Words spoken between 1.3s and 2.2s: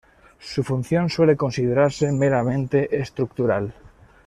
considerarse